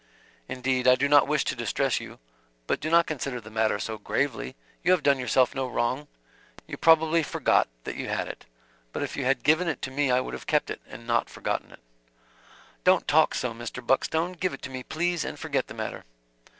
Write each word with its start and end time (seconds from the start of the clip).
"Indeed 0.49 0.87
I 0.87 0.95
do 0.95 1.07
not 1.07 1.27
wish 1.27 1.45
to 1.45 1.55
distress 1.55 1.99
you. 1.99 2.17
But 2.65 2.79
do 2.79 2.89
not 2.89 3.05
consider 3.05 3.39
the 3.39 3.51
matter 3.51 3.77
so 3.77 3.99
gravely; 3.99 4.55
you 4.83 4.93
have 4.93 5.03
done 5.03 5.19
yourself 5.19 5.53
no 5.53 5.67
wrong. 5.67 6.07
You 6.65 6.75
probably 6.75 7.21
forgot 7.21 7.67
that 7.83 7.95
you 7.97 8.07
had 8.09 8.27
it; 8.27 8.45
but 8.93 9.03
if 9.03 9.15
you 9.15 9.25
had 9.25 9.43
given 9.43 9.67
it 9.67 9.79
to 9.83 9.91
me 9.91 10.09
I 10.09 10.19
would 10.19 10.33
have 10.33 10.47
kept 10.47 10.71
it 10.71 10.81
and 10.87 11.05
not 11.05 11.29
forgotten 11.29 11.69
it." 11.71 11.81
"Do 12.83 12.93
not 12.93 13.07
talk 13.07 13.35
so, 13.35 13.53
Mr. 13.53 13.85
Buckstone. 13.85 14.33
Give 14.33 14.55
it 14.55 14.63
to 14.63 14.71
me, 14.71 14.81
please, 14.81 15.23
and 15.23 15.37
forget 15.39 15.67
the 15.67 15.75
matter." 15.75 16.03